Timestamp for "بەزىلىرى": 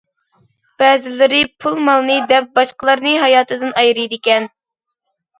0.83-1.41